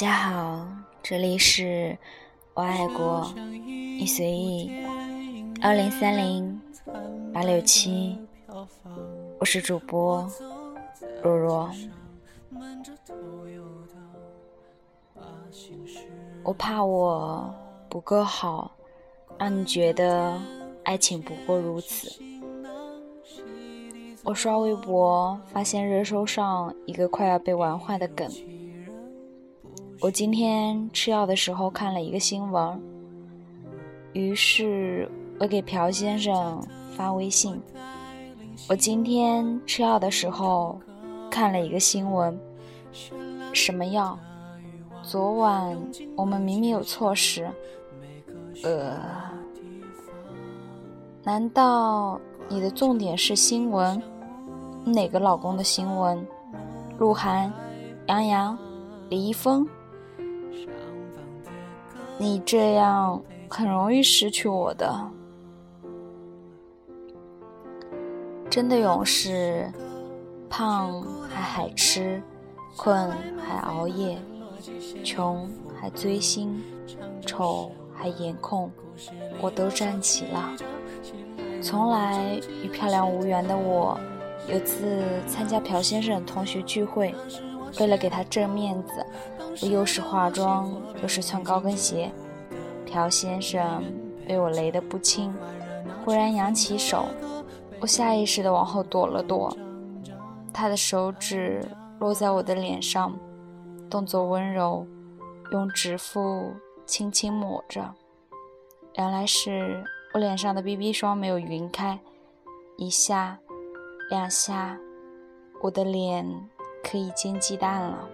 [0.00, 0.66] 大家好，
[1.02, 1.94] 这里是
[2.54, 4.72] 我爱国，你随意，
[5.60, 6.58] 二零三零
[7.34, 8.16] 八六七，
[9.38, 10.26] 我是主播
[11.22, 11.70] 若若。
[16.44, 17.54] 我怕我
[17.90, 18.74] 不够好，
[19.38, 20.34] 让你觉得
[20.82, 22.10] 爱情不过如此。
[24.24, 28.26] 我刷微博，发现热搜上一个快要被玩坏的梗。
[30.02, 32.80] 我今天吃药的时候看了一个新闻，
[34.14, 35.06] 于是
[35.38, 36.58] 我给朴先生
[36.96, 37.60] 发微信。
[38.66, 40.80] 我今天吃药的时候
[41.30, 42.38] 看了一个新闻，
[43.52, 44.18] 什么药？
[45.02, 45.76] 昨晚
[46.16, 47.50] 我们明明有错时，
[48.64, 48.98] 呃，
[51.22, 52.18] 难道？
[52.48, 54.02] 你的重点是新闻，
[54.82, 56.26] 哪个老公的新闻？
[56.98, 57.52] 鹿晗、
[58.06, 58.58] 杨洋、
[59.10, 59.68] 李易峰？
[62.20, 63.18] 你这样
[63.48, 65.10] 很容易失去我的。
[68.50, 69.72] 真的勇士，
[70.50, 72.22] 胖还海吃，
[72.76, 74.18] 困还熬夜，
[75.02, 75.48] 穷
[75.80, 76.62] 还追星，
[77.24, 78.70] 丑还颜控，
[79.40, 80.52] 我都站齐了。
[81.62, 83.98] 从来与漂亮无缘的我，
[84.46, 87.14] 有次参加朴先生同学聚会，
[87.78, 89.06] 为了给他挣面子，
[89.62, 92.10] 我又是化妆又是穿高跟鞋。
[92.86, 93.84] 朴先生
[94.26, 95.32] 被我雷得不轻，
[96.04, 97.06] 忽然扬起手，
[97.80, 99.56] 我下意识地往后躲了躲。
[100.52, 101.64] 他的手指
[102.00, 103.16] 落在我的脸上，
[103.88, 104.86] 动作温柔，
[105.52, 106.52] 用指腹
[106.84, 107.94] 轻轻抹着。
[108.96, 109.84] 原来是。
[110.12, 111.96] 我脸上的 BB 霜没有匀开，
[112.76, 113.38] 一下，
[114.10, 114.76] 两下，
[115.62, 116.26] 我的脸
[116.82, 118.08] 可以煎鸡蛋了。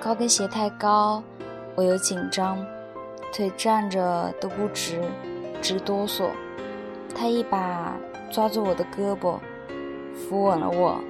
[0.00, 1.22] 高跟鞋太高，
[1.74, 2.64] 我又紧张，
[3.32, 5.02] 腿站着都不直，
[5.62, 6.30] 直哆嗦。
[7.14, 7.96] 他一把
[8.30, 9.38] 抓住我的胳膊，
[10.14, 11.00] 扶稳了我。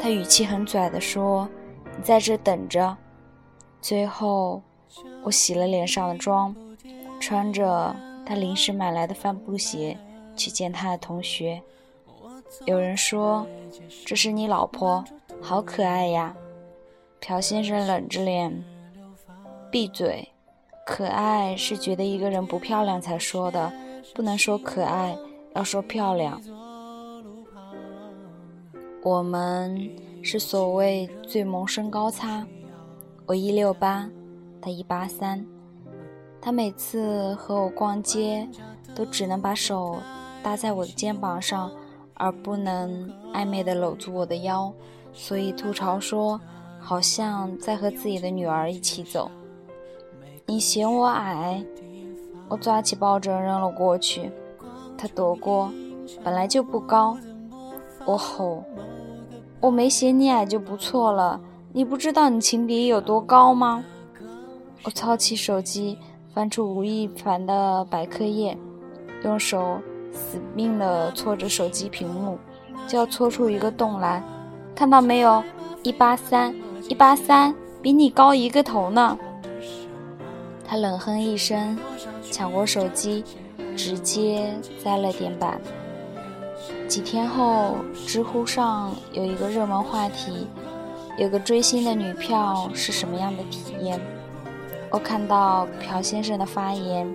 [0.00, 1.48] 他语气很拽地说
[1.96, 2.96] ：“你在这等着。”
[3.82, 4.62] 最后，
[5.22, 6.54] 我洗了脸上的妆。
[7.20, 7.94] 穿着
[8.24, 9.98] 他临时买来的帆布鞋
[10.36, 11.60] 去见他的同学。
[12.64, 13.46] 有人说
[14.04, 15.04] ：“这是你老婆，
[15.40, 16.34] 好可爱呀。”
[17.20, 18.64] 朴先生冷着脸
[19.70, 20.28] ：“闭嘴！
[20.86, 23.72] 可爱是觉得一个人不漂亮才说的，
[24.14, 25.16] 不能说可爱，
[25.54, 26.40] 要说漂亮。
[29.02, 29.90] 我们
[30.22, 32.46] 是所谓最萌身高差，
[33.26, 34.08] 我一六八，
[34.60, 35.44] 他一八三。”
[36.40, 38.48] 他每次和我逛街，
[38.94, 39.96] 都只能把手
[40.40, 41.70] 搭在我的肩膀上，
[42.18, 44.72] 而不能暧昧地搂住我的腰，
[45.12, 46.38] 所以吐槽说，
[46.78, 49.30] 好像在和自己的女儿一起走。
[50.44, 51.64] 你嫌我矮，
[52.48, 54.30] 我抓起抱枕扔了过去，
[54.98, 55.72] 他躲过，
[56.22, 57.16] 本来就不高。
[58.04, 58.62] 我吼，
[59.60, 61.40] 我没嫌你矮就不错了，
[61.72, 63.84] 你不知道你情敌有多高吗？
[64.84, 65.98] 我操起手机。
[66.34, 68.56] 翻出吴亦凡的百科页，
[69.24, 69.80] 用手
[70.12, 72.38] 死命地搓着手机屏幕，
[72.86, 74.22] 就要搓出一个洞来。
[74.74, 75.42] 看到没有？
[75.82, 76.54] 一八三，
[76.88, 79.16] 一八三，比你高一个头呢。
[80.66, 81.78] 他冷哼一声，
[82.30, 83.24] 抢过手机，
[83.76, 84.52] 直接
[84.82, 85.60] 栽了点板。
[86.86, 87.76] 几天后，
[88.06, 90.46] 知乎上有一个热门话题：
[91.16, 94.00] 有个追星的女票是什么样的体验？
[94.90, 97.06] 我看到朴先生的发言，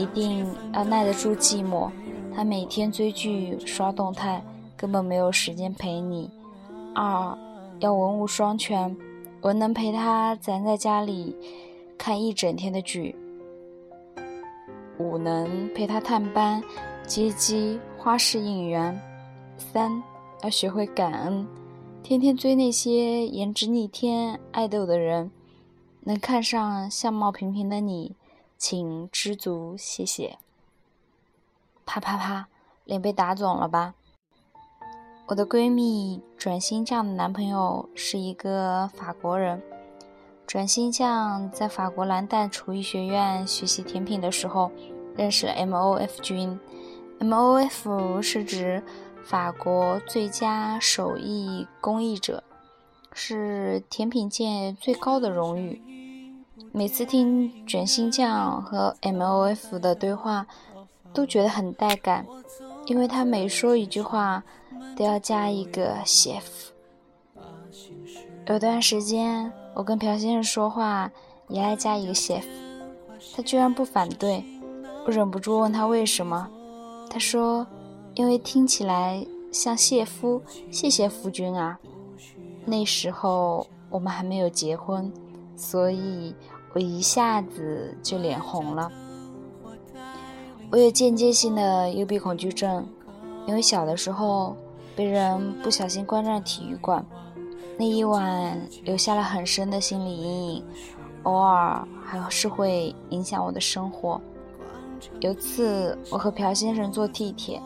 [0.00, 1.90] 一定要耐得住寂寞。
[2.34, 4.42] 他每天追剧、刷动态，
[4.76, 6.30] 根本没有时间陪你。
[6.94, 7.36] 二
[7.80, 8.96] 要文武双全，
[9.42, 11.36] 我能陪他宅在家里
[11.98, 13.14] 看一整天的剧。
[14.98, 16.62] 五能陪他探班、
[17.06, 18.98] 接机、花式应援。
[19.58, 20.02] 三
[20.42, 21.46] 要学会感恩，
[22.02, 25.30] 天天追那些颜值逆天、爱豆的人。
[26.02, 28.14] 能看上相貌平平的你，
[28.60, 30.36] 请知足，谢谢。
[31.86, 32.48] 啪啪啪，
[32.84, 33.94] 脸被打肿了吧？
[35.28, 39.62] 我的闺蜜转星酱的男朋友是一个法国人。
[40.46, 44.70] 转星酱在法国蓝带厨艺学院学习甜品的时候，
[45.16, 46.60] 认识了 MOF 君。
[47.18, 48.82] MOF 是指
[49.24, 52.44] 法国最佳手艺工艺者。
[53.12, 55.82] 是甜品界最高的荣誉。
[56.72, 60.46] 每次听卷心酱和 MOF 的对话，
[61.12, 62.26] 都觉得很带感，
[62.86, 64.42] 因为他每说一句话
[64.96, 66.70] 都要加一个 chef。
[68.46, 71.10] 有段时间，我跟朴先生说话
[71.48, 72.48] 也爱加一个谢夫，
[73.36, 74.44] 他居然不反对，
[75.06, 76.48] 我忍不住问他为什么，
[77.08, 77.64] 他说，
[78.14, 81.78] 因为听起来像谢夫，谢谢夫君啊。
[82.64, 85.12] 那时候我们还没有结婚，
[85.56, 86.34] 所以
[86.72, 88.90] 我一下子就脸红了。
[90.70, 92.86] 我有间接性的幽闭恐惧症，
[93.46, 94.56] 因为小的时候
[94.94, 97.04] 被人不小心关在体育馆，
[97.76, 100.64] 那一晚留下了很深的心理阴影，
[101.24, 104.20] 偶尔还是会影响我的生活。
[105.18, 107.60] 有次我和朴先生坐地铁，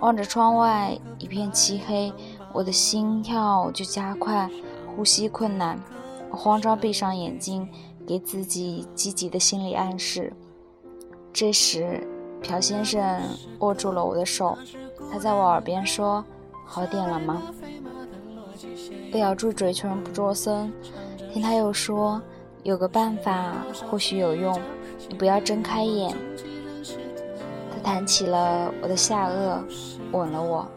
[0.00, 2.12] 望着窗外一片漆黑，
[2.52, 4.48] 我的心跳就加快，
[4.94, 5.80] 呼吸困难，
[6.30, 7.68] 慌张闭上眼睛，
[8.06, 10.32] 给自己积极的心理暗示。
[11.32, 12.06] 这时。
[12.42, 13.22] 朴先生
[13.60, 14.56] 握住了我的手，
[15.10, 16.24] 他在我耳边说
[16.64, 17.42] ：“好点了吗？”
[19.10, 20.70] 我咬住嘴唇不作声。
[21.32, 22.20] 听他又说
[22.62, 23.54] ：“有个办法，
[23.90, 24.56] 或许有用，
[25.08, 26.14] 你不要睁开眼。”
[27.72, 29.58] 他弹起了我的下颚，
[30.12, 30.68] 吻了我。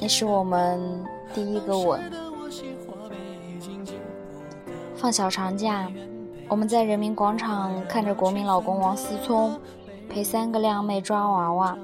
[0.00, 2.00] 那是我们第一个吻。
[4.96, 5.88] 放小长假，
[6.48, 9.58] 我们在人民广场看着国民老公王思聪。
[10.08, 11.76] 陪三个靓妹抓娃娃，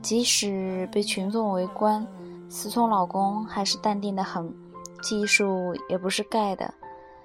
[0.00, 2.04] 即使被群众围观，
[2.48, 4.50] 思聪老公还是淡定的很，
[5.02, 6.72] 技术也不是盖的。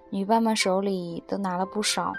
[0.09, 2.11] 女伴们手里都拿了不少。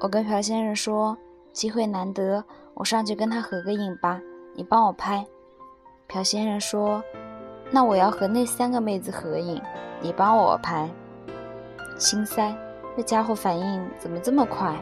[0.00, 1.18] 我跟朴先生说
[1.52, 2.42] ：“机会难得，
[2.74, 4.20] 我上去跟他合个影吧，
[4.54, 5.26] 你帮我拍。”
[6.06, 7.02] 朴先生说
[7.72, 9.60] ：“那我要和那三个妹子合影，
[10.00, 10.88] 你帮我拍。”
[11.98, 12.56] 心塞，
[12.94, 14.78] 这家伙反应怎么这么快？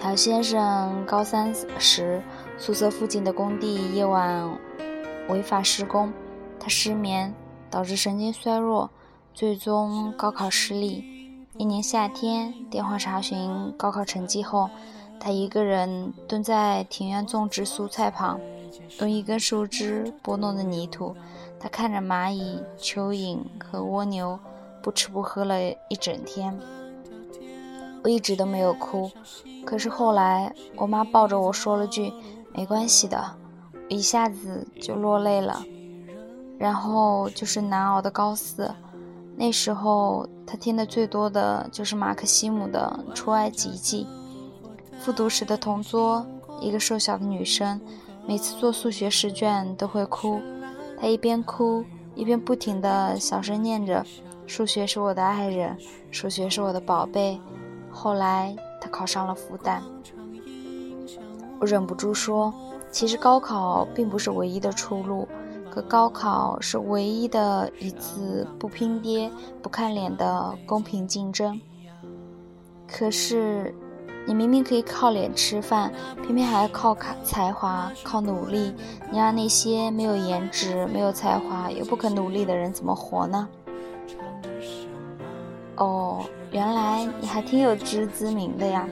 [0.00, 2.22] 朴先生高三时，
[2.56, 4.48] 宿舍附近的工地夜晚
[5.28, 6.10] 违法施工，
[6.58, 7.34] 他失眠
[7.68, 8.88] 导致神经衰弱，
[9.34, 11.04] 最终高考失利。
[11.58, 14.70] 一年夏天，电话查询高考成绩后，
[15.20, 18.40] 他一个人蹲在庭院种植蔬菜旁，
[19.00, 21.14] 用一根树枝拨弄着泥土。
[21.60, 24.38] 他看着蚂蚁、蚯蚓和蜗牛，
[24.82, 26.58] 不吃不喝了一整天。
[28.02, 29.10] 我一直都没有哭，
[29.64, 32.12] 可是后来我妈抱着我说了句
[32.54, 33.36] “没关系的”，
[33.88, 35.62] 一下子就落泪了。
[36.58, 38.72] 然后就是难熬的高四，
[39.36, 44.06] 那时候他听的最多的就是马克西姆的《出埃及记》。
[45.00, 46.26] 复读时的同桌，
[46.60, 47.80] 一个瘦小的女生，
[48.26, 50.40] 每次做数学试卷都会哭，
[51.00, 51.84] 她一边哭
[52.14, 54.04] 一边不停地小声念着
[54.48, 55.76] ：“数学是我的爱人，
[56.10, 57.38] 数学是我的宝贝。”
[57.92, 59.80] 后来他考上了复旦，
[61.60, 62.52] 我忍不住说
[62.90, 65.28] ：“其实高考并不是唯一的出路，
[65.70, 69.30] 可高考是唯一的一次不拼爹、
[69.62, 71.60] 不看脸的公平竞争。
[72.90, 73.74] 可是，
[74.26, 75.92] 你明明可以靠脸吃饭，
[76.22, 78.72] 偏偏还要靠才华、靠努力，
[79.10, 83.46] 你让那些没有颜值、没有才华又不肯努力的人怎么活呢？”
[85.78, 86.24] 哦。
[86.50, 88.88] 原来你还挺有自知之明的呀！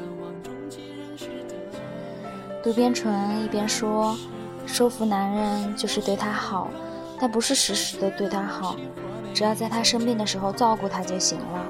[2.62, 4.14] 渡边淳一边说
[4.66, 6.68] ：“收服男人就是对他好，
[7.18, 8.76] 但不是时时的对他好，
[9.32, 11.66] 只要在他生病的时候照顾他就行了。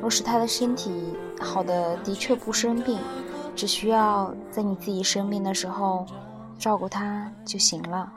[0.00, 0.92] 若是他的身体
[1.40, 3.00] 好的的确不生病，
[3.56, 6.06] 只需要在你自己生病的时候
[6.58, 8.12] 照顾他就行了。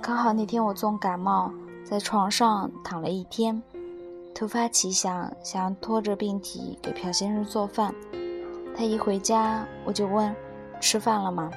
[0.00, 1.52] 刚好那天我重感冒，
[1.84, 3.62] 在床上躺了一天。”
[4.38, 7.92] 突发奇想，想拖着病体给朴先生做饭。
[8.76, 10.32] 他一回家，我就问
[10.80, 11.50] ：“吃饭了吗？”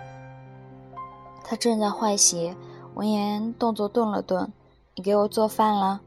[1.45, 2.57] 他正在换鞋，
[2.95, 4.51] 闻言动作顿了顿
[4.97, 6.01] ：“你给我做饭了？”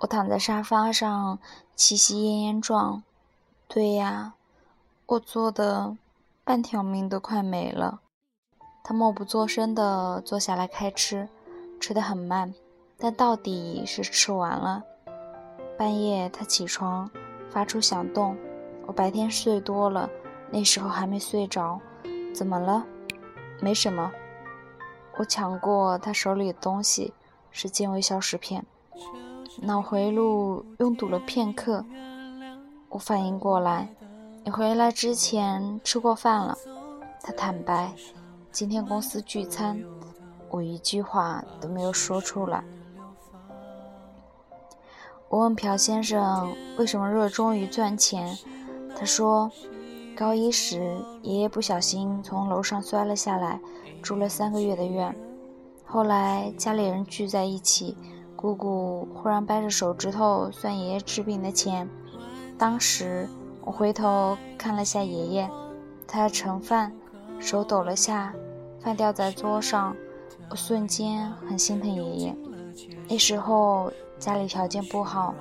[0.00, 1.38] 我躺在沙发上，
[1.74, 3.02] 气息奄奄状
[3.68, 4.32] ：“对呀，
[5.04, 5.94] 我做的，
[6.42, 8.00] 半条命都快没了。”
[8.82, 11.28] 他默不作声地坐下来开吃，
[11.78, 12.54] 吃得很慢，
[12.96, 14.82] 但到底是吃完了。
[15.76, 17.10] 半夜他起床，
[17.50, 18.36] 发出响动。
[18.86, 20.08] 我白天睡多了，
[20.50, 21.80] 那时候还没睡着。
[22.34, 22.84] 怎么了？
[23.60, 24.10] 没什么。
[25.18, 27.12] 我抢过他手里的东西，
[27.50, 28.64] 是健胃消食片。
[29.62, 31.84] 脑回路拥堵了片刻，
[32.90, 33.88] 我反应过来，
[34.44, 36.56] 你回来之前吃过饭了。
[37.22, 37.92] 他坦白，
[38.52, 39.82] 今天公司聚餐，
[40.50, 42.62] 我一句话都没有说出来。
[45.28, 48.38] 我问朴先生为什么热衷于赚钱，
[48.96, 49.50] 他说，
[50.16, 53.60] 高一时爷爷不小心从楼上摔了下来，
[54.00, 55.14] 住了三个月的院。
[55.84, 57.96] 后来家里人聚在一起，
[58.36, 61.88] 姑姑忽然掰着手指头算爷爷治病的钱。
[62.56, 63.28] 当时
[63.62, 65.50] 我回头看了下爷爷，
[66.06, 66.92] 他盛饭，
[67.40, 68.32] 手抖了下，
[68.80, 69.94] 饭掉在桌上。
[70.48, 72.36] 我瞬间很心疼爷爷。
[73.08, 75.34] 那时候家里条件不好，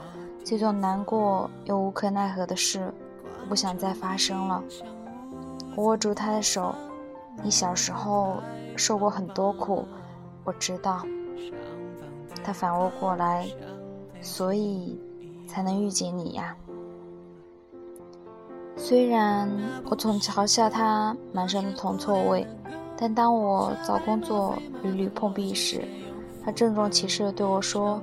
[0.44, 2.94] 这种难过又无可奈何的事，
[3.42, 4.64] 我不想再发生了。
[5.76, 6.76] 我握住他的手，
[7.44, 8.38] 你小时候
[8.76, 9.86] 受过很多苦，
[10.44, 11.06] 我知道。
[12.44, 13.48] 他反握过来，
[14.22, 15.00] 所以
[15.48, 16.56] 才能遇见你呀。
[18.78, 19.50] 虽然
[19.90, 22.46] 我总嘲笑他满身的铜臭味，
[22.96, 25.84] 但当我找工作屡屡碰壁时，
[26.46, 28.00] 他郑重其事地对我说：“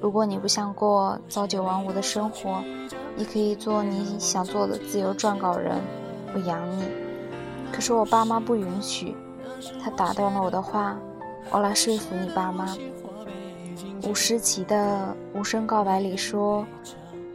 [0.00, 2.64] 如果你不想过朝九晚五的生活，
[3.14, 5.78] 你可以做你想做的自由撰稿人，
[6.34, 6.84] 我养你。”
[7.70, 9.14] 可是我爸妈不允许。
[9.82, 10.98] 他打断了我的话
[11.52, 12.74] ：“我来说服你爸妈。”
[14.08, 16.64] 吴诗琪的《无声告白》里说。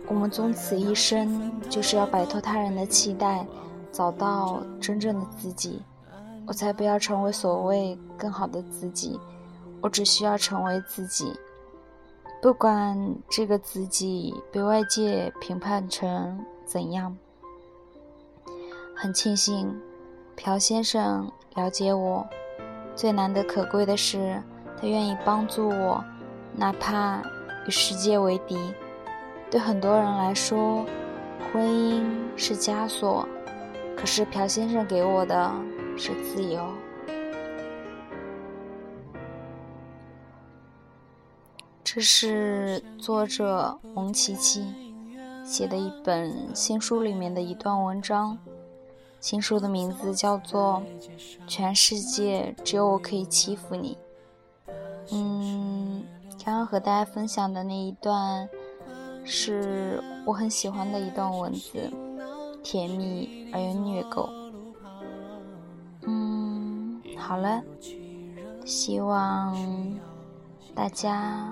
[0.10, 3.46] 我们终此一生，就是要摆脱他人的期待，
[3.92, 5.82] 找到真正的自己。
[6.46, 9.20] 我才不要成为所谓更好的自己，
[9.82, 11.34] 我只需要成为自己。
[12.42, 17.18] 不管这个自己被外界评判成怎样。
[18.96, 19.80] 很庆幸，
[20.36, 22.28] 朴先生了解我。
[22.96, 24.42] 最难得可贵的是，
[24.80, 26.04] 他愿意帮助我，
[26.56, 27.22] 哪怕
[27.68, 28.58] 与世界为敌。
[29.50, 30.86] 对很多人来说，
[31.52, 32.04] 婚姻
[32.36, 33.28] 是枷锁，
[33.96, 35.52] 可是朴先生给我的
[35.96, 36.68] 是自由。
[41.98, 44.64] 这是作者蒙奇奇
[45.44, 48.38] 写的一本新书里面的一段文章，
[49.20, 50.84] 新书的名字叫做
[51.48, 53.98] 《全世界只有我可以欺负你》。
[55.12, 56.06] 嗯，
[56.46, 58.48] 刚刚和大家分享的那一段。
[59.26, 61.92] 是我很喜欢的一段文字，
[62.64, 64.30] 甜蜜而又虐狗。
[66.04, 67.60] 嗯，好了，
[68.66, 69.58] 希望
[70.76, 71.52] 大家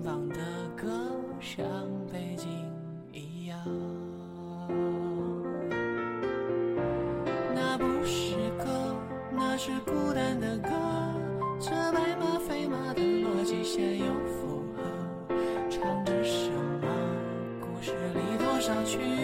[18.61, 19.20] 上去。